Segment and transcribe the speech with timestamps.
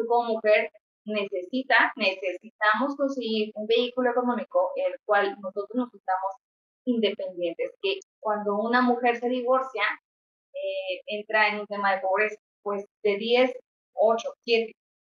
[0.00, 0.70] tú como mujer
[1.04, 6.34] necesita, necesitamos conseguir un vehículo económico el cual nosotros nos estamos
[6.84, 9.82] independientes, que cuando una mujer se divorcia,
[10.54, 13.52] eh, entra en un tema de pobreza, pues de 10,
[13.94, 14.72] 8, 7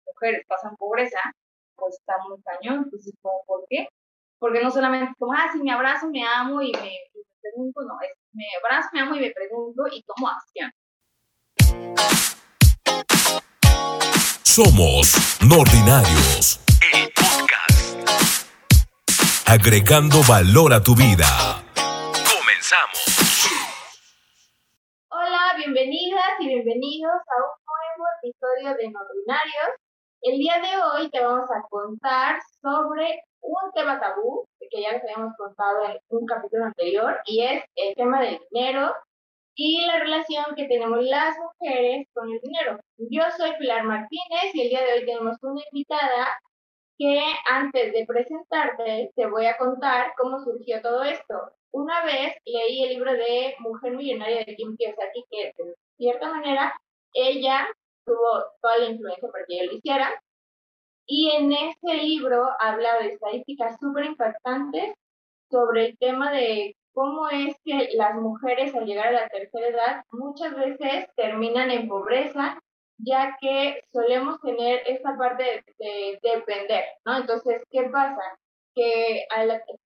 [0.05, 1.19] mujeres pasan pobreza,
[1.75, 3.87] pues está muy cañón, entonces, ¿por qué?
[4.39, 6.93] Porque no solamente como, ah, si me abrazo, me amo y me,
[7.41, 10.71] pregunto, no, es me abrazo, me amo y me pregunto y tomo acción.
[14.51, 15.15] Somos
[15.47, 16.59] Nordinarios,
[16.91, 18.43] el podcast.
[19.47, 21.63] Agregando valor a tu vida.
[22.27, 22.99] Comenzamos.
[25.07, 29.71] Hola, bienvenidas y bienvenidos a un nuevo episodio de Nordinarios.
[30.21, 35.03] El día de hoy te vamos a contar sobre un tema tabú que ya les
[35.03, 38.93] habíamos contado en un capítulo anterior y es el tema del dinero
[39.55, 42.79] y la relación que tenemos las mujeres con el dinero.
[42.97, 46.39] Yo soy Pilar Martínez y el día de hoy tenemos una invitada
[46.97, 51.35] que antes de presentarte te voy a contar cómo surgió todo esto.
[51.71, 56.73] Una vez leí el libro de Mujer Millonaria de Kim Kiyosaki que de cierta manera
[57.13, 57.67] ella
[58.05, 60.21] tuvo toda la influencia para que yo lo hiciera.
[61.07, 64.93] Y en este libro habla de estadísticas súper impactantes
[65.49, 70.05] sobre el tema de cómo es que las mujeres al llegar a la tercera edad
[70.11, 72.59] muchas veces terminan en pobreza,
[72.97, 77.17] ya que solemos tener esta parte de, depender, ¿no?
[77.17, 78.21] Entonces, ¿qué pasa?
[78.75, 79.25] Que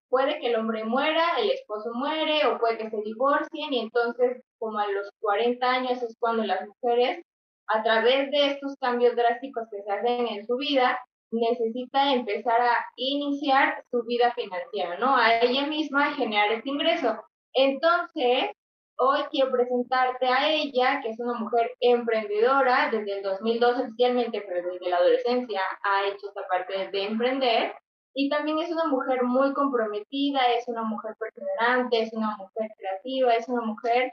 [0.08, 4.42] puede que el hombre muera, el esposo muere o puede que se divorcien y entonces
[4.58, 7.24] como a los 40 años es cuando las mujeres
[7.68, 12.84] a través de estos cambios drásticos que se hacen en su vida necesita empezar a
[12.96, 15.16] iniciar su vida financiera, ¿no?
[15.16, 17.16] A ella misma generar este ingreso.
[17.54, 18.50] Entonces,
[18.98, 24.70] hoy quiero presentarte a ella, que es una mujer emprendedora, desde el 2002 oficialmente, pero
[24.70, 27.74] desde la adolescencia ha hecho esta parte de emprender.
[28.14, 33.34] Y también es una mujer muy comprometida, es una mujer perseverante, es una mujer creativa,
[33.34, 34.12] es una mujer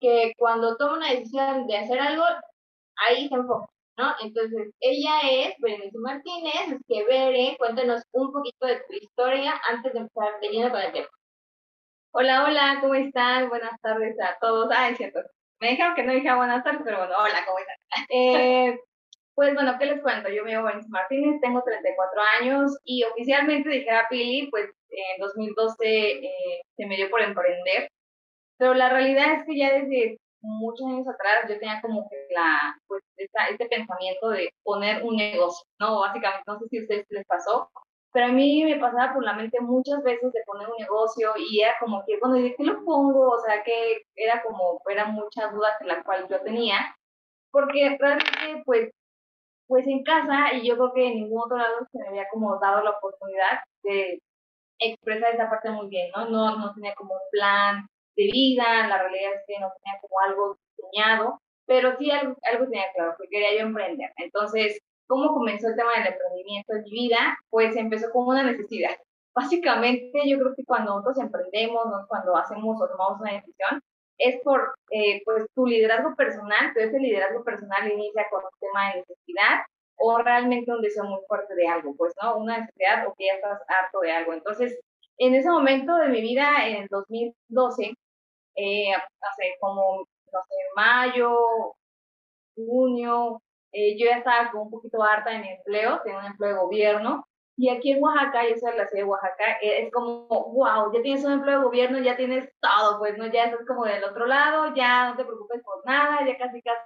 [0.00, 2.24] que cuando toma una decisión de hacer algo,
[2.96, 3.73] ahí se enfoca.
[3.96, 4.14] ¿No?
[4.22, 9.92] Entonces, ella es Berenice Martínez, es que Bere, cuéntanos un poquito de tu historia antes
[9.92, 11.08] de empezar de lleno con el tema.
[12.12, 13.48] Hola, hola, ¿cómo están?
[13.48, 14.68] Buenas tardes a todos.
[14.72, 15.20] Ah, es cierto.
[15.60, 17.76] Me dijeron que no dije buenas tardes, pero bueno, hola, ¿cómo están?
[18.10, 18.78] Eh,
[19.34, 20.28] pues bueno, ¿qué les cuento?
[20.28, 25.20] Yo me llamo Berenice Martínez, tengo 34 años y oficialmente dije a Pili, pues en
[25.20, 27.88] 2012 eh, se me dio por emprender.
[28.58, 32.76] Pero la realidad es que ya desde muchos años atrás yo tenía como que la,
[32.86, 36.00] pues, este pensamiento de poner un negocio, ¿no?
[36.00, 37.70] Básicamente, no sé si a ustedes les pasó,
[38.12, 41.60] pero a mí me pasaba por la mente muchas veces de poner un negocio y
[41.62, 43.30] era como que, bueno, ¿y qué lo pongo?
[43.30, 46.94] O sea, que era como, eran muchas dudas de las cuales yo tenía,
[47.50, 48.90] porque realmente, pues,
[49.66, 52.58] pues en casa, y yo creo que en ningún otro lado se me había como
[52.60, 54.20] dado la oportunidad de
[54.78, 56.28] expresar esa parte muy bien, ¿no?
[56.28, 60.14] No, no tenía como un plan, de vida, la realidad es que no tenía como
[60.26, 64.10] algo diseñado, pero sí algo, algo tenía claro, que quería yo emprender.
[64.16, 67.38] Entonces, ¿cómo comenzó el tema del emprendimiento en mi vida?
[67.50, 68.96] Pues empezó como una necesidad.
[69.34, 73.80] Básicamente, yo creo que cuando nosotros emprendemos, cuando hacemos o tomamos una decisión,
[74.18, 78.90] es por eh, pues tu liderazgo personal, pero ese liderazgo personal inicia con un tema
[78.90, 79.64] de necesidad
[79.96, 82.36] o realmente un deseo muy fuerte de algo, pues, ¿no?
[82.36, 84.32] Una necesidad o que ya estás harto de algo.
[84.34, 84.78] Entonces,
[85.18, 87.94] en ese momento de mi vida, en el 2012,
[88.56, 89.98] eh, hace como,
[90.32, 91.36] no sé, mayo,
[92.56, 93.42] junio,
[93.72, 96.60] eh, yo ya estaba como un poquito harta de mi empleo, tengo un empleo de
[96.60, 97.26] gobierno,
[97.56, 101.02] y aquí en Oaxaca, yo soy de la ciudad de Oaxaca, es como, wow, ya
[101.02, 103.26] tienes un empleo de gobierno, ya tienes todo, pues, ¿no?
[103.26, 106.80] Ya estás como del otro lado, ya no te preocupes por nada, ya casi casi,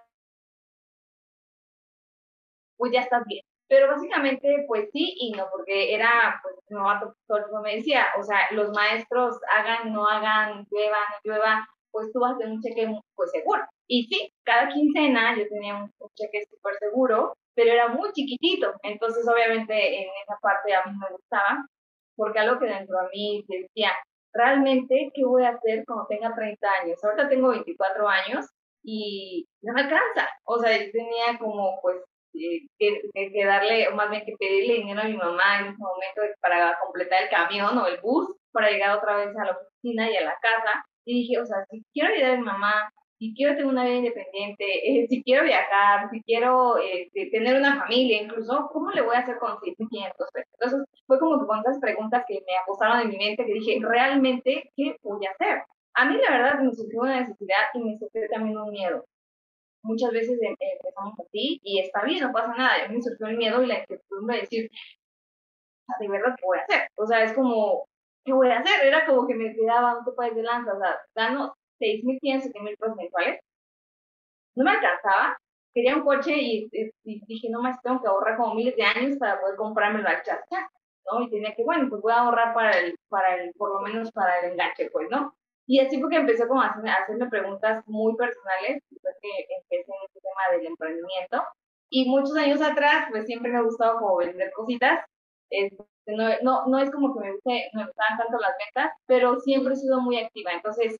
[2.76, 3.47] pues ya estás bien.
[3.68, 8.50] Pero básicamente, pues sí y no, porque era, pues, novato, todo me decía, o sea,
[8.52, 12.88] los maestros hagan, no hagan, llueva, no llueva, pues tú vas a tener un cheque
[13.14, 13.62] pues seguro.
[13.86, 18.74] Y sí, cada quincena yo tenía un, cheque súper seguro, pero era muy chiquitito.
[18.82, 21.66] Entonces, obviamente, en esa parte a mí me gustaba,
[22.16, 23.92] porque algo que dentro de mí decía,
[24.32, 27.02] realmente, ¿qué voy a hacer cuando tenga 30 años?
[27.04, 28.46] Ahorita tengo 24 años
[28.82, 30.28] y no me alcanza.
[30.44, 32.02] O sea, yo tenía como, pues,
[32.32, 36.22] que, que, darle, o más bien que pedirle dinero a mi mamá en ese momento
[36.40, 40.16] para completar el camión o el bus para llegar otra vez a la oficina y
[40.16, 40.84] a la casa.
[41.04, 43.96] Y dije, o sea, si quiero ayudar a mi mamá, si quiero tener una vida
[43.96, 49.16] independiente, eh, si quiero viajar, si quiero este, tener una familia, incluso, ¿cómo le voy
[49.16, 50.50] a hacer con 6.500 pesos?
[50.60, 53.80] Entonces, fue como que con esas preguntas que me acosaron en mi mente, que dije,
[53.82, 55.62] ¿realmente qué voy a hacer?
[55.94, 59.04] A mí, la verdad, me surgió una necesidad y me surgió también un miedo.
[59.82, 62.84] Muchas veces em, empezamos así y está bien, no pasa nada.
[62.84, 64.70] A mí me surgió el miedo y la incertidumbre de decir,
[66.00, 66.88] de verdad, ¿qué voy a hacer?
[66.96, 67.86] O sea, es como,
[68.24, 68.86] ¿qué voy a hacer?
[68.86, 72.96] Era como que me quedaba un poco de lanza, o sea, gano 6.000, 7.000 pesos
[72.96, 73.40] mensuales.
[74.54, 75.38] No me alcanzaba,
[75.72, 76.68] quería un coche y,
[77.04, 80.68] dije, no más, tengo que ahorrar como miles de años para poder comprarme la chacha,
[81.10, 81.22] ¿no?
[81.22, 84.10] Y tenía que, bueno, pues voy a ahorrar para el, para el, por lo menos
[84.12, 85.34] para el enganche, pues, ¿no?
[85.68, 89.28] Y así porque empecé como a hacerme, a hacerme preguntas muy personales, después que
[89.60, 91.44] empecé en este tema del emprendimiento.
[91.90, 95.04] Y muchos años atrás, pues siempre me ha gustado como vender cositas.
[95.50, 95.76] Este,
[96.06, 99.74] no, no, no, es como que me, guste, me gustaban tanto las ventas, pero siempre
[99.74, 100.52] he sido muy activa.
[100.54, 100.96] Entonces,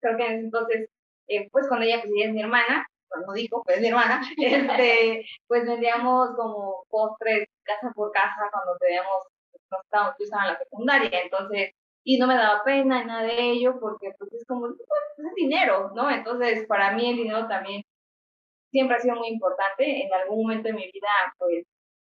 [0.00, 0.90] creo que en ese entonces,
[1.28, 5.26] eh, pues con ella, pues ella es mi hermana, cuando dijo, pues mi hermana, este,
[5.48, 9.24] pues vendíamos como postres casa por casa cuando teníamos,
[9.72, 11.22] nos estábamos, yo estaba en la secundaria.
[11.22, 11.72] Entonces,
[12.08, 14.78] y no me daba pena nada de ello porque pues es como, pues,
[15.18, 16.10] es dinero, ¿no?
[16.10, 17.82] Entonces, para mí el dinero también
[18.70, 20.04] siempre ha sido muy importante.
[20.04, 21.08] En algún momento de mi vida,
[21.38, 21.66] pues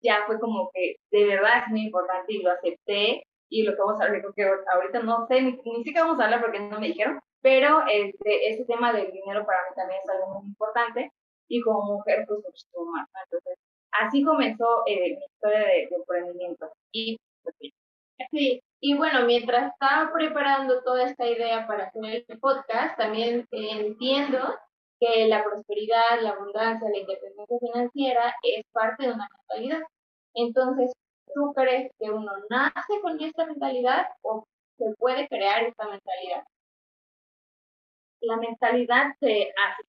[0.01, 3.23] ya fue como que de verdad es muy importante y lo acepté.
[3.49, 6.19] Y lo que vamos a hablar, creo que ahorita no sé, ni, ni siquiera vamos
[6.19, 9.99] a hablar porque no me dijeron, pero este, este tema del dinero para mí también
[10.03, 11.11] es algo muy importante
[11.47, 13.07] y como mujer, pues muchísimo más.
[13.25, 13.59] Entonces,
[13.91, 16.73] así comenzó eh, mi historia de, de emprendimiento.
[16.91, 17.55] Y pues,
[18.31, 24.39] sí, y bueno, mientras estaba preparando toda esta idea para hacer el podcast, también entiendo
[24.99, 29.87] que la prosperidad, la abundancia, la independencia financiera es parte de una mentalidad.
[30.33, 30.91] Entonces,
[31.33, 34.45] ¿tú crees que uno nace con esta mentalidad o
[34.77, 36.43] se puede crear esta mentalidad?
[38.19, 39.83] La mentalidad se hace.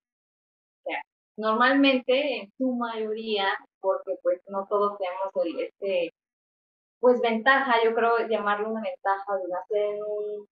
[1.37, 3.49] normalmente, en su mayoría,
[3.81, 6.13] porque pues no todos tenemos el, este
[7.05, 10.49] pues ventaja, yo creo llamarlo una ventaja de nacer en un,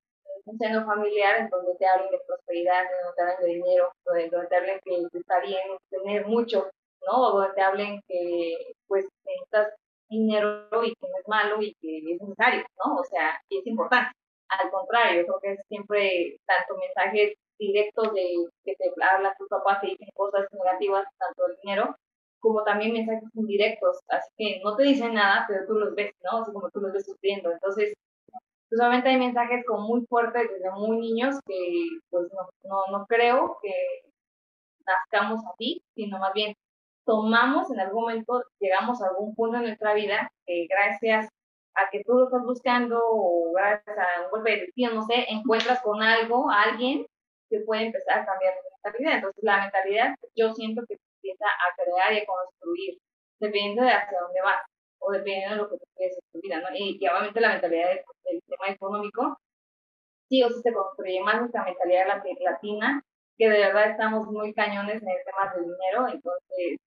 [0.58, 4.56] seno familiar en donde te hablen de prosperidad, donde te hablen de dinero, donde, te
[4.56, 6.70] hablen que está bien tener mucho,
[7.06, 7.12] ¿no?
[7.22, 9.72] O donde te hablen que pues necesitas
[10.10, 12.96] dinero y que no es malo y que es necesario, ¿no?
[12.96, 14.12] O sea, y es importante.
[14.50, 19.81] Al contrario, creo que es siempre tanto mensajes directos de que te habla tu papá,
[19.81, 21.96] te dicen cosas negativas, tanto el dinero,
[22.42, 26.42] como también mensajes indirectos, así que no te dicen nada, pero tú los ves, ¿no?
[26.42, 27.52] Así como tú los ves sufriendo.
[27.52, 27.94] Entonces,
[28.70, 33.58] usualmente hay mensajes como muy fuertes desde muy niños que pues no, no, no creo
[33.62, 33.72] que
[34.86, 36.54] nazcamos así, sino más bien
[37.04, 41.28] tomamos en algún momento, llegamos a algún punto en nuestra vida que gracias
[41.74, 45.26] a que tú lo estás buscando o gracias a un golpe de destino, no sé,
[45.28, 47.06] encuentras con algo, alguien
[47.50, 49.14] que puede empezar a cambiar tu mentalidad.
[49.16, 52.98] Entonces la mentalidad yo siento que empieza a crear y a construir,
[53.38, 54.62] dependiendo de hacia dónde vas
[54.98, 56.69] o dependiendo de lo que tú quieres en tu vida, ¿no?
[56.76, 59.38] Y, obviamente la mentalidad del, tema económico,
[60.28, 62.06] sí o sí se construye más nuestra mentalidad
[62.40, 63.02] latina,
[63.36, 66.78] que de verdad estamos muy cañones en el tema del dinero, entonces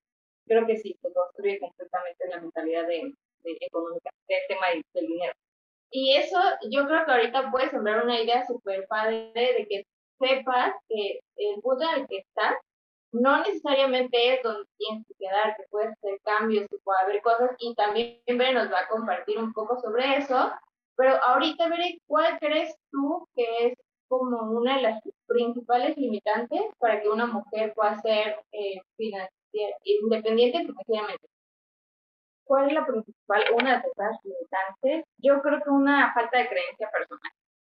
[0.47, 5.33] creo que sí, se construye completamente la mentalidad de, económica, del tema del, dinero.
[5.91, 6.39] Y eso
[6.69, 9.83] yo creo que ahorita puede sembrar una idea súper padre de que
[10.19, 12.55] sepas que el punto en el que estás
[13.15, 17.51] no necesariamente es donde tienes que quedar, que puedes hacer cambios, que puede haber cosas,
[17.59, 20.51] y también Bere nos va a compartir un poco sobre eso,
[20.97, 23.73] pero ahorita Bere, ¿cuál crees tú que es
[24.07, 28.81] como una de las principales limitantes para que una mujer pueda ser eh,
[29.83, 31.27] independiente financieramente?
[32.43, 35.05] ¿Cuál es la principal, una de las limitantes?
[35.17, 37.31] Yo creo que una falta de creencia personal.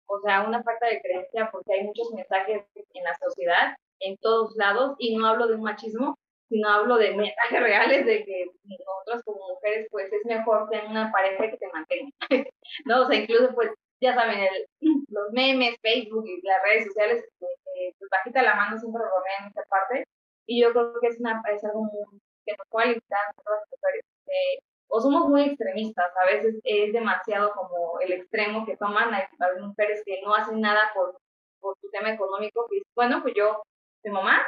[0.05, 4.55] O sea, una falta de creencia porque hay muchos mensajes en la sociedad en todos
[4.55, 6.17] lados y no hablo de un machismo,
[6.49, 11.11] sino hablo de mensajes reales de que nosotros como mujeres pues es mejor tener una
[11.11, 12.11] pareja que te mantenga,
[12.85, 13.03] ¿no?
[13.03, 14.65] O sea, incluso pues ya saben, el,
[15.09, 19.63] los memes, Facebook y las redes sociales, eh, pues bajita la mano siempre rodean esta
[19.69, 20.05] parte
[20.45, 23.69] y yo creo que es, una, es algo muy, que nos puede a todas las
[23.71, 24.05] mujeres.
[24.27, 24.59] Eh,
[24.91, 29.61] o somos muy extremistas, a veces es demasiado como el extremo que toman, hay, hay
[29.61, 31.15] mujeres que no hacen nada por,
[31.59, 33.61] por su tema económico, que bueno, pues yo
[34.03, 34.41] de mamá,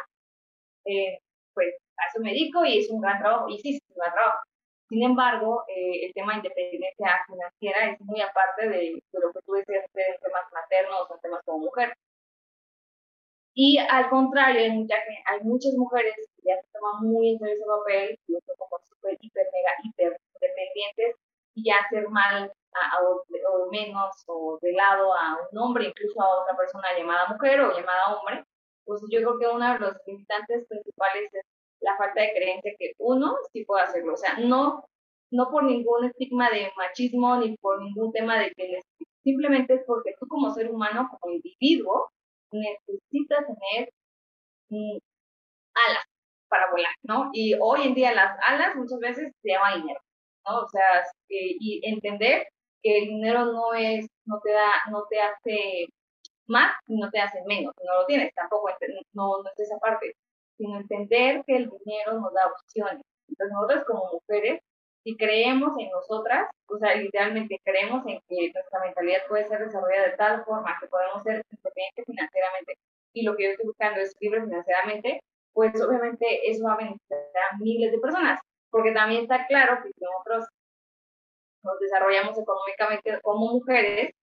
[0.86, 1.20] eh,
[1.54, 4.14] pues a eso me dedico y es un gran trabajo, y sí, es un gran
[4.14, 4.40] trabajo.
[4.90, 9.56] Sin embargo, eh, el tema de independencia financiera es muy aparte de, lo que tú
[9.56, 11.96] hacer en temas maternos o temas como mujer.
[13.54, 14.88] Y al contrario, hay,
[15.26, 18.80] hay muchas mujeres que ya se toman muy en serio ese papel, y son como
[18.84, 21.16] súper, hiper, mega, hiper independientes,
[21.56, 26.22] y ya hacer mal a, o, o, menos o de lado a un hombre, incluso
[26.22, 28.46] a otra persona llamada mujer o llamada hombre,
[28.86, 31.46] pues yo creo que uno de los limitantes principales es
[31.82, 34.14] la falta de creencia que uno sí puede hacerlo.
[34.14, 34.86] O sea, no,
[35.32, 38.82] no por ningún estigma de machismo ni por ningún tema de que
[39.24, 42.10] simplemente es porque tú como ser humano, como individuo,
[42.52, 43.90] necesitas tener
[44.70, 44.98] mm,
[45.74, 46.06] alas,
[46.50, 47.30] para volar, ¿no?
[47.34, 50.02] Y hoy en día las alas muchas veces se llama dinero,
[50.46, 50.60] ¿no?
[50.64, 52.46] O sea, y entender
[52.84, 55.86] que el dinero no es, no te da, no te hace
[56.52, 58.70] más no te hace menos, no lo tienes, tampoco
[59.14, 60.16] no, no es esa parte,
[60.58, 63.02] sino entender que el dinero nos da opciones.
[63.28, 64.62] Entonces nosotros como mujeres,
[65.04, 70.10] si creemos en nosotras, o sea, literalmente creemos en que nuestra mentalidad puede ser desarrollada
[70.10, 72.78] de tal forma que podemos ser independientes financieramente
[73.14, 75.22] y lo que yo estoy buscando es libre financieramente,
[75.54, 77.20] pues obviamente eso va a beneficiar
[77.52, 78.40] a miles de personas,
[78.70, 80.48] porque también está claro que si nosotros
[81.64, 84.14] nos desarrollamos económicamente como mujeres,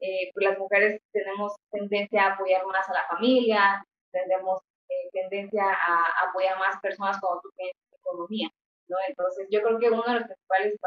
[0.00, 5.64] eh, pues las mujeres tenemos tendencia a apoyar más a la familia, tenemos eh, tendencia
[5.64, 8.48] a apoyar más personas cuando tú tienes economía,
[8.88, 8.96] ¿no?
[9.08, 10.78] Entonces yo creo que uno de los principales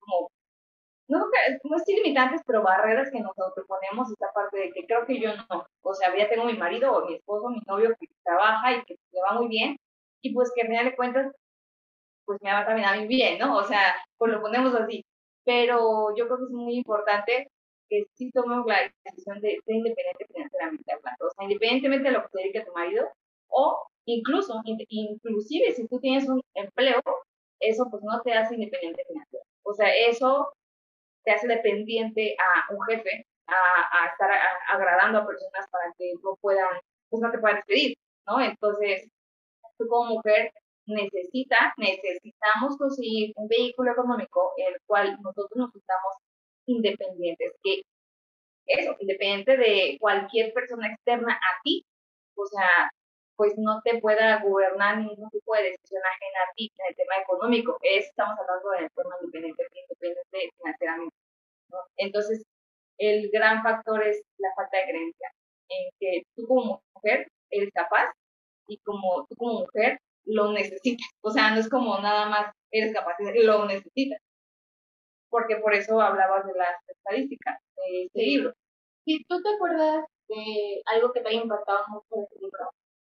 [0.00, 0.30] como
[1.08, 1.18] no,
[1.64, 5.30] no es limitantes, pero barreras que nosotros ponemos esta parte de que creo que yo
[5.36, 8.84] no, o sea, ya tengo mi marido o mi esposo, mi novio que trabaja y
[8.84, 9.76] que le va muy bien,
[10.22, 11.32] y pues que al final de cuentas,
[12.24, 13.56] pues me va también a mí bien, ¿no?
[13.56, 15.04] O sea, pues lo ponemos así,
[15.44, 17.48] pero yo creo que es muy importante
[17.88, 22.22] que sí tomemos la decisión de ser independiente financieramente hablando, o sea, independientemente de lo
[22.22, 23.08] que se dedique tu marido,
[23.48, 27.00] o incluso, inclusive si tú tienes un empleo,
[27.60, 29.44] eso pues no te hace independiente financiero.
[29.62, 30.52] O sea, eso
[31.24, 34.30] te hace dependiente a un jefe, a, estar
[34.68, 36.78] agradando a personas para que no puedan,
[37.10, 38.40] pues no te puedan despedir, ¿no?
[38.40, 39.08] Entonces,
[39.78, 40.52] tú como mujer
[40.86, 46.14] necesita, necesitamos conseguir un vehículo económico el cual nosotros nos sintamos
[46.66, 47.82] independientes, que
[48.66, 51.84] eso, independiente de cualquier persona externa a ti,
[52.36, 52.90] o sea,
[53.36, 57.14] pues no te pueda gobernar ningún tipo de decisión ajena a ti en el tema
[57.22, 57.78] económico.
[57.82, 61.16] estamos hablando de forma independiente, independiente financieramente.
[61.96, 62.44] Entonces,
[62.98, 65.32] el gran factor es la falta de creencia
[65.68, 68.12] en que tú como mujer eres capaz
[68.68, 71.06] y como tú como mujer lo necesitas.
[71.20, 74.20] O sea, no es como nada más eres capaz, lo necesitas.
[75.28, 78.52] Porque por eso hablabas de las estadísticas de este libro.
[79.04, 82.70] Si tú te acuerdas de algo que te haya impactado mucho en este libro,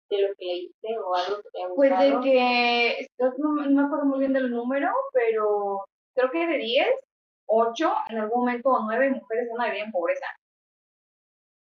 [0.10, 4.06] de lo que leíste o algo que te haya Pues de que, no, me acuerdo
[4.06, 6.88] muy bien del número, pero creo que de 10,
[7.46, 10.25] 8, en algún momento, o 9 mujeres van a vivir en pobreza.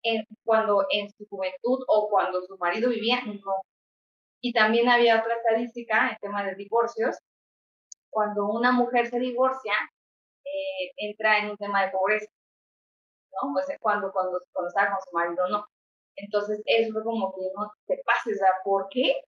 [0.03, 3.53] En, cuando en su juventud o cuando su marido vivía, no.
[4.41, 7.17] Y también había otra estadística en tema de divorcios.
[8.09, 9.73] Cuando una mujer se divorcia,
[10.97, 12.27] entra en un tema de pobreza.
[13.43, 13.53] ¿no?
[13.53, 15.65] Pues cuando, cuando, cuando con su marido, no.
[16.15, 19.21] Entonces, eso fue como que no te pases, ¿a ¿por qué?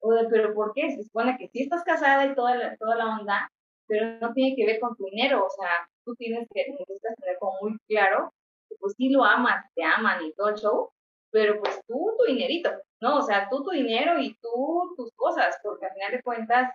[0.00, 0.90] O de, pero ¿por qué?
[0.90, 3.50] Se supone que sí estás casada y toda la, toda la onda,
[3.86, 7.38] pero no tiene que ver con tu dinero, o sea, tú tienes que, necesitas tener
[7.38, 8.32] como muy claro
[8.68, 10.90] que pues sí lo amas, te aman y todo el show,
[11.30, 13.18] pero pues tú tu dinerito, ¿no?
[13.18, 16.72] O sea, tú tu dinero y tú tus cosas, porque al final de cuentas,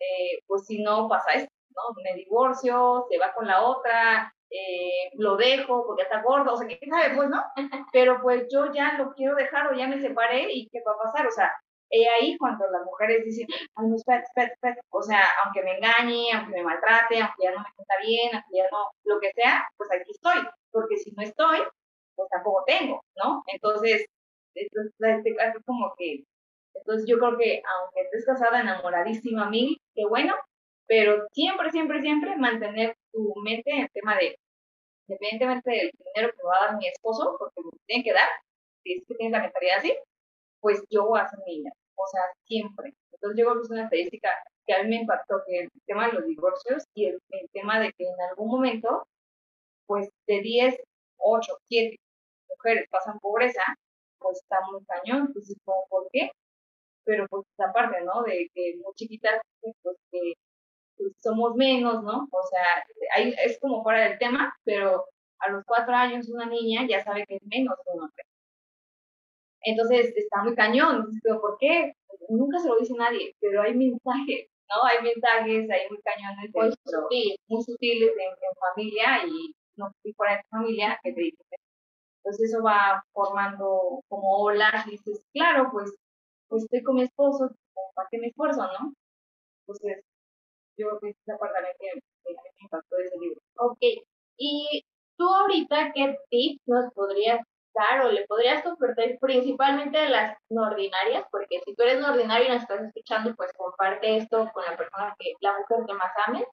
[0.00, 1.94] eh, pues si no pasa esto, ¿no?
[2.02, 6.66] Me divorcio, se va con la otra, eh, lo dejo porque está gordo, o sea,
[6.66, 7.14] ¿qué sabe?
[7.14, 7.42] Pues, ¿no?
[7.92, 11.04] Pero pues yo ya lo quiero dejar o ya me separé y ¿qué va a
[11.04, 11.26] pasar?
[11.26, 11.52] O sea,
[11.90, 13.46] he ahí cuando las mujeres dicen,
[13.76, 17.60] ay, no, espérate, espérate, o sea, aunque me engañe, aunque me maltrate, aunque ya no
[17.60, 21.22] me sienta bien, aunque ya no, lo que sea, pues aquí estoy, porque si no
[21.22, 21.58] estoy,
[22.14, 23.42] pues tampoco tengo, ¿no?
[23.46, 24.06] Entonces,
[24.54, 26.24] entonces este caso es como que,
[26.74, 30.34] entonces yo creo que aunque estés casada, enamoradísima a mí, qué bueno,
[30.90, 34.36] pero siempre, siempre, siempre mantener tu mente en el tema de,
[35.06, 38.28] independientemente del dinero que me va a dar mi esposo, porque me tiene que dar,
[38.82, 39.96] si es que tiene la mentalidad así,
[40.60, 42.92] pues yo voy a ser niña, o sea, siempre.
[43.12, 44.30] Entonces yo creo que una estadística
[44.66, 47.20] que a mí me impactó, que el tema de los divorcios y el,
[47.52, 49.06] tema de que en algún momento,
[49.86, 50.76] pues de 10,
[51.18, 51.96] 8, 7
[52.48, 53.62] mujeres pasan pobreza,
[54.18, 56.32] pues está muy cañón, entonces, ¿por qué?
[57.04, 58.24] Pero pues esa parte, ¿no?
[58.24, 60.34] De que muy chiquitas, pues que
[61.00, 62.28] pues, somos menos, ¿no?
[62.30, 62.84] O sea,
[63.16, 65.06] ahí es como fuera del tema, pero
[65.40, 68.24] a los cuatro años una niña ya sabe que es menos que un hombre.
[69.62, 71.94] Entonces está muy cañón, pero ¿por qué?
[72.28, 74.84] Nunca se lo dice nadie, pero hay mensajes, ¿no?
[74.84, 78.34] Hay mensajes, hay muy cañones, muy, sutiles, muy sutiles en,
[78.74, 81.46] familia y no fuera de familia que te dicen.
[82.18, 85.90] Entonces eso va formando como olas y dices, claro, pues,
[86.48, 87.50] pues estoy con mi esposo,
[87.94, 88.92] ¿para qué me esfuerzo, no?
[89.66, 90.04] Entonces
[90.80, 93.40] yo creo que es la parte que me impactó de ese libro.
[93.56, 93.78] Ok,
[94.36, 94.84] y
[95.16, 97.40] tú ahorita, ¿qué tips nos podrías
[97.74, 101.24] dar o le podrías compartir principalmente a las no ordinarias?
[101.30, 104.76] Porque si tú eres no ordinario y nos estás escuchando, pues comparte esto con la
[104.76, 106.46] persona que, la mujer que más ames.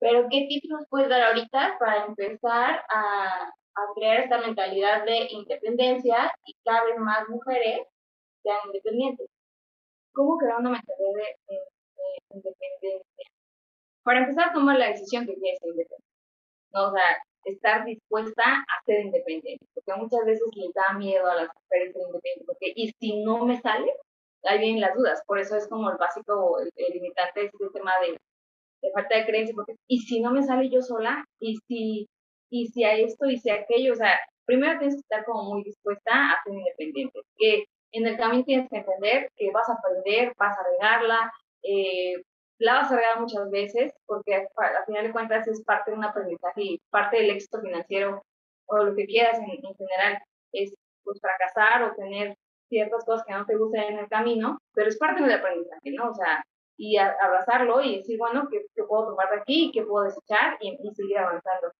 [0.00, 5.28] Pero ¿qué tips nos puedes dar ahorita para empezar a, a crear esta mentalidad de
[5.30, 7.86] independencia y cada vez más mujeres
[8.42, 9.28] sean independientes?
[10.14, 11.62] ¿cómo crear una mentalidad de,
[12.30, 13.26] independencia?
[14.04, 16.04] Para empezar, tomar la decisión que quieres ser independiente.
[16.72, 16.88] ¿no?
[16.88, 21.48] O sea, estar dispuesta a ser independiente, porque muchas veces les da miedo a las
[21.48, 23.90] mujeres ser independientes, porque y si no me sale,
[24.44, 27.92] ahí vienen las dudas, por eso es como el básico, el, limitante es el tema
[28.00, 28.18] de,
[28.82, 32.08] de, falta de creencia, porque y si no me sale yo sola, y si,
[32.50, 35.54] y si a esto, y si a aquello, o sea, primero tienes que estar como
[35.54, 39.74] muy dispuesta a ser independiente, que en el camino tienes que entender que vas a
[39.74, 41.32] aprender, vas a regarla,
[41.62, 42.16] eh,
[42.58, 46.04] la vas a regar muchas veces, porque al final de cuentas es parte de un
[46.04, 48.22] aprendizaje y parte del éxito financiero
[48.66, 52.36] o lo que quieras en, general es pues fracasar o tener
[52.68, 56.10] ciertas cosas que no te gustan en el camino, pero es parte del aprendizaje, ¿no?
[56.10, 56.42] O sea,
[56.76, 59.70] y abrazarlo y decir, bueno, ¿qué, puedo tomar de aquí?
[59.72, 60.56] ¿Qué puedo desechar?
[60.60, 61.72] Y, seguir avanzando.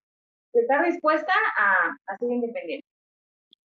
[0.53, 2.85] Estar dispuesta a, a ser independiente.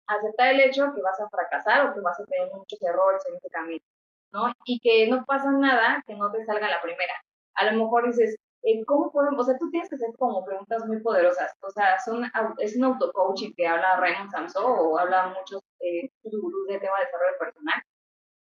[0.07, 3.37] Aceptar el hecho que vas a fracasar o que vas a tener muchos errores en
[3.37, 3.85] ese camino.
[4.33, 4.53] ¿No?
[4.65, 7.15] Y que no pasa nada que no te salga la primera.
[7.55, 9.41] A lo mejor dices, eh, ¿cómo podemos?
[9.41, 11.53] O sea, tú tienes que hacer como preguntas muy poderosas.
[11.63, 12.25] O sea, son,
[12.59, 17.07] es un auto-coaching que habla Raymond Samson o habla muchos eh, gurús de tema de
[17.07, 17.83] desarrollo personal,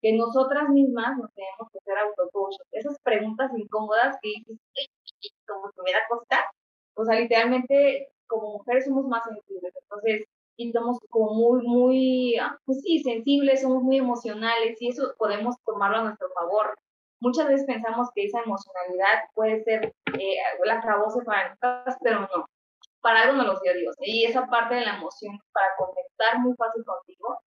[0.01, 2.65] que nosotras mismas nos tenemos que hacer auto-coaching.
[2.71, 4.57] Esas preguntas incómodas que dices,
[5.47, 6.45] como que me da costa.
[6.95, 9.73] O sea, literalmente, como mujeres somos más sensibles.
[9.83, 10.25] Entonces,
[10.57, 12.35] y somos como muy, muy,
[12.65, 16.77] pues sí, sensibles, somos muy emocionales y eso podemos tomarlo a nuestro favor.
[17.19, 22.45] Muchas veces pensamos que esa emocionalidad puede ser eh, la cabose para nosotros, pero no.
[23.01, 23.95] Para algo no lo dio Dios.
[24.01, 27.39] Y esa parte de la emoción para conectar muy fácil contigo.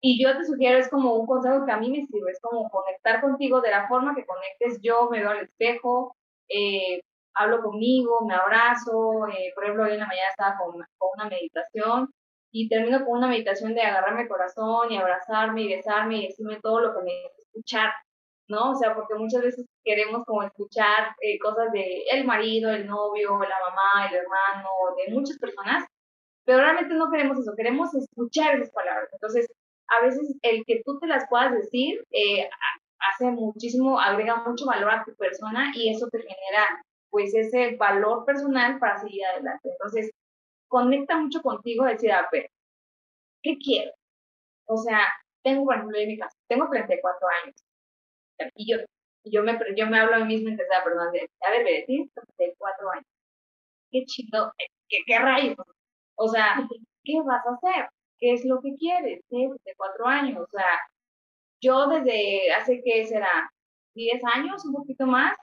[0.00, 2.68] Y yo te sugiero, es como un consejo que a mí me sirve, es como
[2.70, 4.80] conectar contigo de la forma que conectes.
[4.82, 6.16] Yo me veo al espejo,
[6.48, 7.02] eh,
[7.34, 9.26] hablo conmigo, me abrazo.
[9.28, 12.10] Eh, por ejemplo, hoy en la mañana estaba con, con una meditación
[12.58, 16.58] y termino con una meditación de agarrarme el corazón y abrazarme y besarme y decirme
[16.62, 17.90] todo lo que me escuchar,
[18.48, 18.70] ¿no?
[18.70, 23.38] O sea, porque muchas veces queremos como escuchar eh, cosas de el marido, el novio,
[23.40, 25.84] la mamá, el hermano, de muchas personas,
[26.46, 29.10] pero realmente no queremos eso, queremos escuchar esas palabras.
[29.12, 29.52] Entonces,
[29.88, 32.48] a veces el que tú te las puedas decir eh,
[33.12, 38.24] hace muchísimo, agrega mucho valor a tu persona y eso te genera pues ese valor
[38.24, 39.68] personal para seguir adelante.
[39.68, 40.10] Entonces,
[40.68, 42.50] conecta mucho contigo decir, a ver,
[43.42, 43.92] ¿qué quiero?
[44.66, 45.00] O sea,
[45.42, 47.56] tengo, por ejemplo, en mi caso, tengo 34 años.
[48.56, 48.78] Y yo,
[49.24, 51.82] yo, me, yo me hablo a mí misma en tercera perdón, de, a ver, me
[51.82, 53.06] tienes 34 años.
[53.90, 54.52] Qué chido,
[54.88, 55.56] qué, qué rayos.
[56.16, 56.66] O sea,
[57.04, 57.88] ¿qué vas a hacer?
[58.18, 59.20] ¿Qué es lo que quieres?
[59.28, 60.42] Tienes 34 años.
[60.42, 60.80] O sea,
[61.60, 63.50] yo desde hace, ¿qué será?
[63.94, 65.36] 10 años, un poquito más,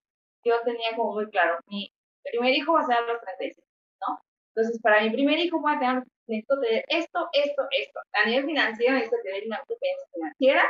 [0.43, 1.91] yo tenía como muy claro, mi
[2.23, 3.65] primer hijo va a ser a los 36,
[4.07, 4.19] ¿no?
[4.55, 7.99] Entonces, para mi primer hijo voy a tener, necesito tener esto, esto, esto.
[8.13, 10.63] A nivel financiero necesito tener una independencia financiera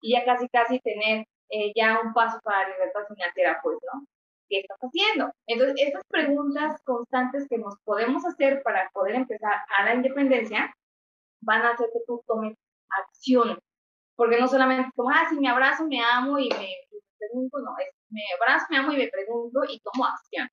[0.00, 4.06] y ya casi, casi tener eh, ya un paso para la libertad financiera, pues, ¿no?
[4.48, 5.32] ¿Qué estás haciendo?
[5.46, 10.72] Entonces, estas preguntas constantes que nos podemos hacer para poder empezar a la independencia
[11.42, 12.54] van a hacer que tú tomes
[12.88, 13.58] acción.
[14.16, 17.76] Porque no solamente como, ah, si me abrazo, me amo y me, me pregunto, no,
[17.78, 20.48] es me abrazo, me amo y me pregunto y tomo acción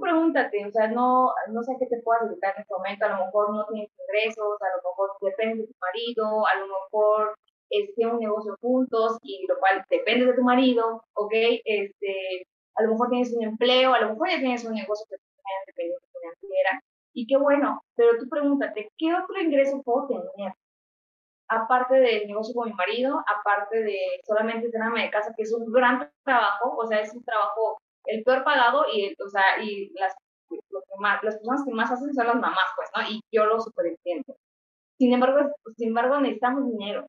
[0.00, 3.24] pregúntate, o sea, no, no sé qué te puedas dedicar en este momento, a lo
[3.26, 7.34] mejor no tienes ingresos, a lo mejor depende de tu marido, a lo mejor
[7.70, 11.32] este, un negocio juntos, y lo cual depende de tu marido, ¿ok?
[11.64, 15.16] Este, a lo mejor tienes un empleo, a lo mejor ya tienes un negocio que
[15.16, 16.80] te dependencia financiera,
[17.12, 20.52] y qué bueno, pero tú pregúntate, ¿qué otro ingreso puedo tener?
[21.48, 25.72] Aparte del negocio con mi marido, aparte de solamente ama de casa, que es un
[25.72, 30.14] gran trabajo, o sea, es un trabajo el peor pagado y, o sea, y las,
[30.98, 33.10] más, las personas que más hacen son las mamás, pues, ¿no?
[33.10, 34.36] Y yo lo superentiendo.
[34.98, 37.06] Sin embargo, sin embargo, necesitamos dinero.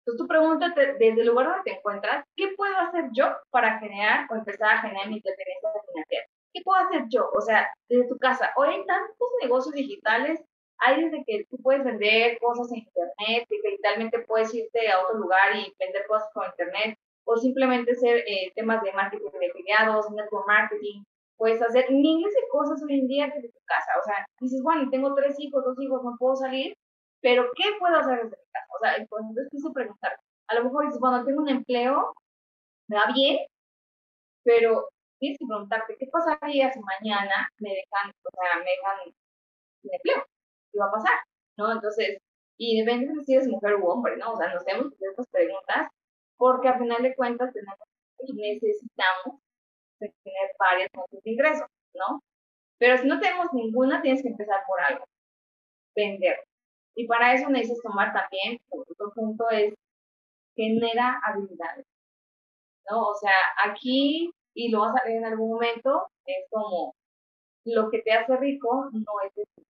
[0.00, 4.26] Entonces tú pregúntate desde el lugar donde te encuentras, ¿qué puedo hacer yo para generar
[4.30, 6.26] o empezar a generar mi independencia financiera?
[6.52, 7.28] ¿Qué puedo hacer yo?
[7.34, 8.50] O sea, desde tu casa.
[8.56, 10.40] Hoy hay tantos negocios digitales,
[10.78, 15.18] hay desde que tú puedes vender cosas en internet, que digitalmente puedes irte a otro
[15.18, 16.98] lugar y vender cosas con internet,
[17.28, 21.04] o simplemente hacer eh, temas de marketing de afiliados, network marketing,
[21.36, 23.92] puedes hacer miles de cosas hoy en día desde tu casa.
[24.00, 26.74] O sea, dices, bueno, tengo tres hijos, dos hijos, no puedo salir,
[27.20, 28.66] pero ¿qué puedo hacer desde mi casa?
[28.74, 30.18] O sea, entonces quise preguntar.
[30.48, 32.14] A lo mejor dices, bueno, tengo un empleo,
[32.88, 33.46] me va bien,
[34.42, 34.88] pero
[35.18, 39.14] tienes que preguntarte, ¿qué pasaría si mañana me dejan, o sea, me dejan
[39.82, 40.24] sin empleo?
[40.72, 41.18] ¿Qué va a pasar?
[41.58, 41.72] ¿No?
[41.72, 42.16] Entonces,
[42.56, 44.32] y depende de si eres mujer u hombre, ¿no?
[44.32, 45.88] O sea, nos tenemos que hacer estas preguntas
[46.38, 47.78] porque a final de cuentas tenemos
[48.20, 49.40] y necesitamos
[49.98, 52.22] tener varias fuentes de ingresos, ¿no?
[52.78, 55.04] Pero si no tenemos ninguna, tienes que empezar por algo,
[55.94, 56.44] vender.
[56.94, 59.74] Y para eso necesitas tomar también, otro punto es,
[60.56, 61.86] genera habilidades.
[62.90, 63.08] ¿no?
[63.08, 63.32] O sea,
[63.64, 66.94] aquí, y lo vas a ver en algún momento, es como
[67.64, 69.62] lo que te hace rico no es eso,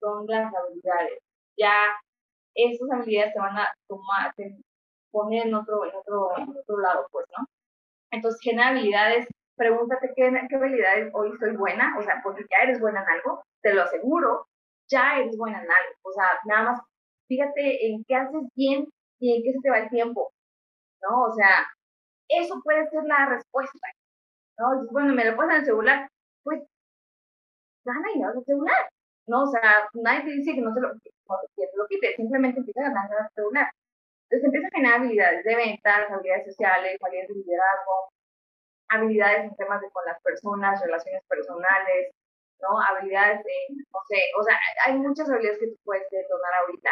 [0.00, 1.18] son las habilidades.
[1.56, 1.72] Ya
[2.54, 4.34] esas habilidades te van a tomar,
[5.16, 5.82] poner en otro,
[6.78, 7.46] lado, pues, ¿no?
[8.10, 9.26] Entonces, genera habilidades,
[9.56, 13.42] pregúntate qué, qué habilidades hoy soy buena, o sea, porque ya eres buena en algo,
[13.62, 14.46] te lo aseguro,
[14.88, 16.80] ya eres buena en algo, o sea, nada más
[17.28, 18.86] fíjate en qué haces bien
[19.18, 20.32] y en qué se te va el tiempo,
[21.02, 21.22] ¿no?
[21.24, 21.66] O sea,
[22.28, 23.88] eso puede ser la respuesta,
[24.58, 24.86] ¿no?
[24.90, 26.08] bueno, me lo pones en el celular,
[26.44, 26.62] pues,
[27.84, 28.90] gana y el celular,
[29.26, 29.44] ¿no?
[29.44, 32.80] O sea, nadie te dice que no se lo, no te lo quites, simplemente empieza
[32.80, 33.70] a ganar el celular.
[34.28, 38.10] Entonces empieza a generar habilidades de ventas, habilidades sociales, habilidades de liderazgo,
[38.88, 42.10] habilidades en temas de con las personas, relaciones personales,
[42.60, 42.80] ¿no?
[42.80, 46.90] Habilidades de, no sé, o sea, hay muchas habilidades que tú puedes detonar ahorita.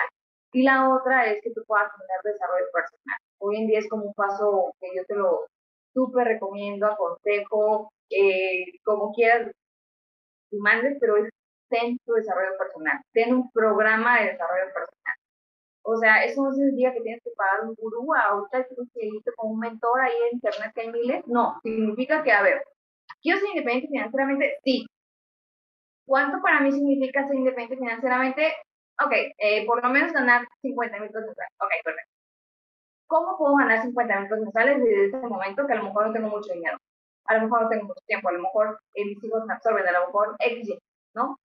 [0.53, 3.18] Y la otra es que tú puedas tener desarrollo personal.
[3.38, 5.47] Hoy en día es como un paso que yo te lo
[5.92, 9.51] súper recomiendo, aconsejo, eh, como quieras,
[10.53, 11.31] mandes, pero es
[11.68, 15.04] ten tu desarrollo personal, ten un programa de desarrollo personal.
[15.87, 19.51] O sea, eso no significa que tienes que pagar un gurú, ahorita que irte con
[19.53, 21.27] un mentor ahí en internet que hay miles.
[21.27, 22.64] No, significa que, a ver,
[23.23, 24.87] quiero ser independiente financieramente, sí.
[26.07, 28.53] ¿Cuánto para mí significa ser independiente financieramente?
[29.05, 32.12] Ok, eh, por lo menos ganar 50 mil pesos Ok, perfecto.
[33.07, 36.29] ¿Cómo puedo ganar 50 mil pesos desde ese momento que a lo mejor no tengo
[36.29, 36.79] mucho dinero?
[37.27, 39.87] A lo mejor no tengo mucho tiempo, a lo mejor eh, mis hijos me absorben,
[39.87, 40.79] a lo mejor X,
[41.14, 41.38] ¿no?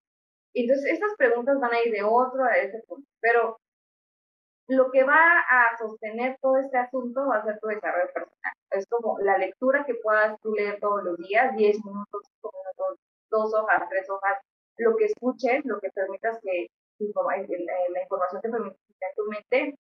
[0.54, 3.08] Entonces, estas preguntas van a ir de otro a ese punto.
[3.22, 3.60] Pero
[4.70, 8.54] lo que va a sostener todo este asunto va a ser tu desarrollo personal.
[8.72, 13.00] Es como la lectura que puedas tú leer todos los días, 10 minutos, 5 minutos,
[13.32, 14.38] dos hojas, tres hojas,
[14.78, 16.68] lo que escuches, lo que permitas que
[17.00, 19.76] la información te permita en tu mente,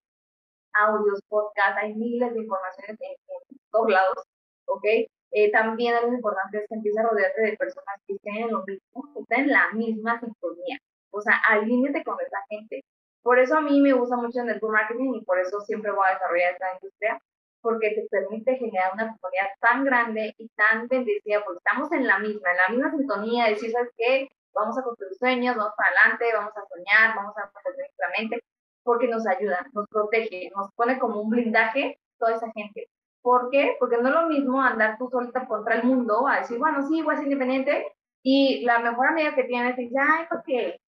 [0.73, 4.23] audios, podcasts, hay miles de informaciones en, todos lados,
[4.65, 4.85] ¿ok?
[5.31, 8.63] Eh, también algo importante es que empieces a rodearte de personas que estén en lo
[8.65, 10.77] mismo, que estén en la misma sintonía.
[11.11, 12.83] O sea, alíñate con esa gente.
[13.29, 16.03] Por eso a mí me gusta mucho el network marketing y por eso siempre voy
[16.09, 17.21] a desarrollar esta industria,
[17.61, 22.17] porque te permite generar una comunidad tan grande y tan bendecida, porque estamos en la
[22.17, 24.29] misma, en la misma sintonía, de decir, ¿sabes qué?
[24.51, 28.43] Vamos a construir sueños, vamos para adelante, vamos a soñar, vamos a construir nuestra mente,
[28.81, 32.87] porque nos ayuda, nos protege, nos pone como un blindaje toda esa gente.
[33.21, 33.75] ¿Por qué?
[33.79, 37.03] Porque no es lo mismo andar tú solita contra el mundo a decir, bueno, sí,
[37.03, 40.79] voy a ser independiente, y la mejor amiga que tienes dice, ay, ¿por qué?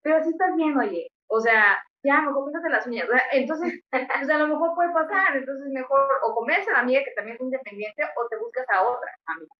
[0.00, 3.08] Pero si estás bien, oye, o sea, ya, mejor píntate las uñas.
[3.32, 5.36] Entonces, pues a lo mejor puede pasar.
[5.36, 8.82] Entonces, mejor o comes a la amiga que también es independiente o te buscas a
[8.82, 9.52] otra amiga.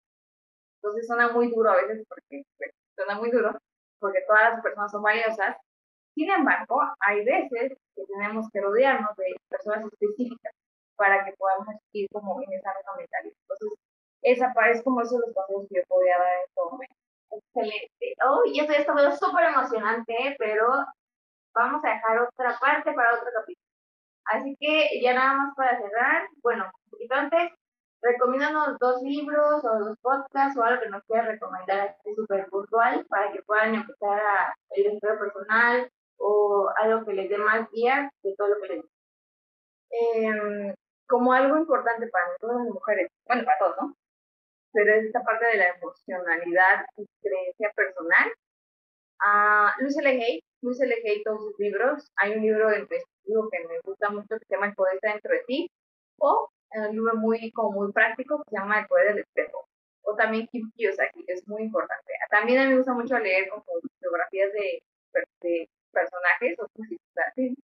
[0.77, 3.57] Entonces, suena muy duro a veces porque, pues, suena muy duro
[4.01, 5.57] porque todas las personas son valiosas.
[6.15, 10.53] Sin embargo, hay veces que tenemos que rodearnos de personas específicas
[10.97, 13.37] para que podamos ir como en esa mentalidad.
[13.43, 13.79] Entonces,
[14.23, 16.95] esa es como esos los pasos que yo podía dar en este momento.
[17.31, 18.15] Excelente.
[18.25, 20.67] Oh, y esto ya está súper emocionante, pero
[21.59, 23.67] vamos a dejar otra parte para otro capítulo.
[24.27, 27.51] Así que ya nada más para cerrar, bueno, un poquito antes,
[28.01, 33.05] recomiéndanos dos libros o dos podcasts o algo que nos quieras recomendar así súper puntual
[33.09, 38.11] para que puedan empezar a el desarrollo personal o algo que les dé más guía
[38.23, 38.85] de todo lo que les
[39.91, 40.75] eh,
[41.09, 43.95] como algo importante para todas las mujeres, bueno, para todos, ¿no?
[44.73, 48.31] Pero es esta parte de la emocionalidad y creencia personal.
[49.21, 50.43] Uh, Luis L.
[50.63, 50.95] Luis L.
[51.25, 52.11] todos sus libros.
[52.17, 55.13] Hay un libro de investigación que me gusta mucho que se llama El poder está
[55.13, 55.71] dentro de ti.
[56.19, 59.67] O un libro muy, como muy práctico que se llama El poder del espejo.
[60.03, 62.13] O también Kim Kiyosaki, que es muy importante.
[62.31, 63.65] También a mí me gusta mucho leer como
[64.01, 64.83] biografías de,
[65.43, 66.67] de personajes o
[67.35, 67.57] sí,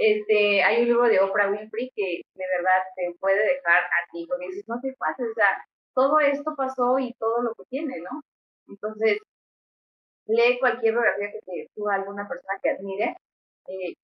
[0.00, 4.26] este, hay un libro de Oprah Winfrey que de verdad te puede dejar a ti,
[4.28, 8.00] porque dices, no te pasa, o sea, todo esto pasó y todo lo que tiene,
[8.00, 8.22] ¿no?
[8.68, 9.18] Entonces,
[10.28, 13.16] lee cualquier biografía que te suba alguna persona que admire.
[13.66, 13.94] Eh,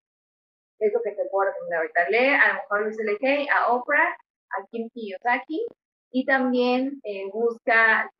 [0.80, 2.10] es lo que te puedo recomendar ahorita.
[2.10, 4.16] Lee a lo mejor Luis L.K., a Oprah,
[4.50, 5.66] a Kim Kiyosaki
[6.10, 8.10] y también eh, busca.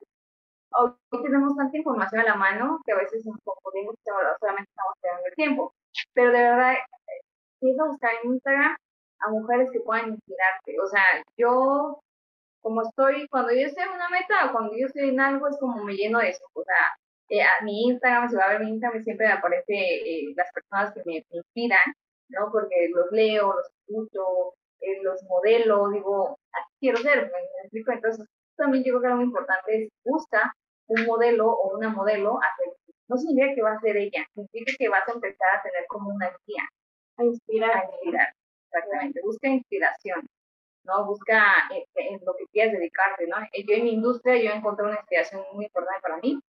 [0.71, 0.91] Hoy
[1.23, 5.35] tenemos tanta información a la mano que a veces nos confundimos solamente estamos perdiendo el
[5.35, 5.73] tiempo.
[6.13, 6.77] Pero de verdad, eh,
[7.61, 8.75] empieza a buscar en Instagram
[9.19, 10.79] a mujeres que puedan inspirarte.
[10.83, 11.03] O sea,
[11.37, 11.99] yo,
[12.61, 15.57] como estoy, cuando yo estoy en una meta o cuando yo estoy en algo, es
[15.59, 16.43] como me lleno de eso.
[16.53, 16.95] O sea,
[17.29, 20.51] eh, a mi Instagram, si va a ver mi Instagram, siempre me aparece eh, las
[20.51, 21.93] personas que me, inspiran,
[22.29, 22.51] ¿no?
[22.51, 26.37] Porque los leo, los escucho, eh, los modelo, digo,
[26.79, 27.91] quiero ser, me, explico.
[27.91, 30.53] Entonces, también yo creo que lo muy importante es busca
[30.87, 32.39] un modelo o una modelo
[33.07, 36.11] No significa que va a ser ella, significa que vas a empezar a tener como
[36.11, 36.63] una guía.
[37.17, 37.77] A inspirar.
[37.77, 38.33] A inspirar,
[38.69, 39.21] exactamente.
[39.23, 40.27] Busca inspiración.
[40.83, 41.05] ¿no?
[41.05, 43.37] Busca eh, en, lo que quieras dedicarte, ¿no?
[43.67, 46.39] Yo en mi industria, yo encontré una inspiración muy importante para mí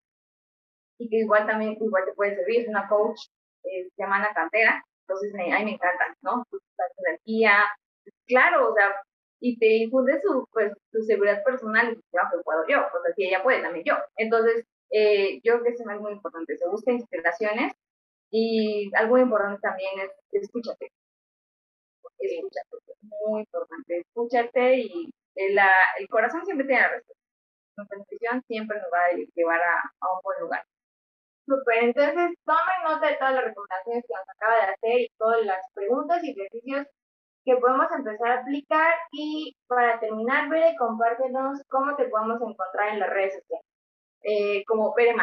[0.97, 3.19] y que igual también, igual te puede servir, es una coach,
[3.63, 6.45] eh, se llama Ana Cantera, entonces me, a mí me encanta, ¿no?
[6.49, 6.59] Tu,
[7.07, 7.63] energía,
[8.27, 9.01] claro, o sea,
[9.39, 13.25] y te infunde su, pues, tu seguridad personal tu trabajo, puedo yo, o sea, si
[13.25, 13.95] ella puede, también yo.
[14.17, 17.73] Entonces, eh, yo creo que eso es muy importante, se busca inspiraciones
[18.31, 20.11] y algo importante también es
[20.43, 20.91] escúchate.
[22.19, 25.57] Escúchate, es muy importante, escúchate y el,
[25.99, 27.23] el corazón siempre tiene la respuesta.
[27.77, 30.65] Nuestra intuición siempre nos va a llevar a, a un buen lugar.
[31.47, 35.45] Super, entonces tomen nota de todas las recomendaciones que nos acaba de hacer y todas
[35.45, 36.87] las preguntas y ejercicios
[37.45, 42.99] que podemos empezar a aplicar y para terminar, Bere, compártenos cómo te podemos encontrar en
[42.99, 43.65] las redes sociales.
[44.23, 45.15] Eh, como Bere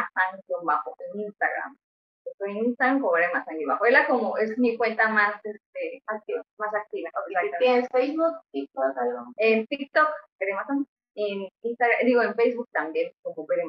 [0.63, 1.77] bajo en Instagram.
[2.25, 3.29] Estoy en Instagram como Bere
[3.67, 3.85] bajo.
[3.85, 7.11] Ella como es mi cuenta más, este, activa, más activa.
[7.59, 9.25] ¿Tienes Facebook, TikTok, algo?
[9.37, 10.09] En TikTok,
[10.39, 10.53] Bere
[11.13, 13.65] En Instagram, digo, en Facebook también, como Bere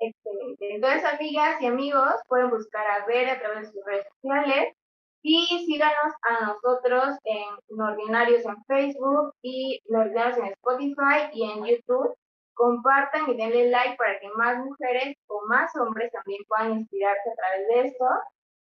[0.00, 0.74] Excelente.
[0.74, 4.74] Entonces, amigas y amigos, pueden buscar a Bere a través de sus redes sociales
[5.22, 12.14] y síganos a nosotros en Nordinarios en Facebook y Nordinarios en Spotify y en YouTube.
[12.54, 17.34] Compartan y denle like para que más mujeres o más hombres también puedan inspirarse a
[17.34, 18.06] través de esto.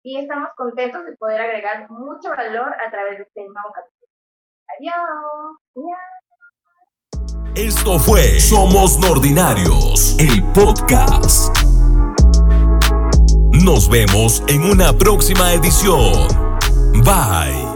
[0.02, 4.12] Y estamos contentos de poder agregar mucho valor a través de este nuevo capítulo.
[4.78, 6.20] Adiós.
[7.56, 11.56] Esto fue Somos Nordinarios, el podcast.
[13.50, 16.28] Nos vemos en una próxima edición.
[17.02, 17.69] Bye.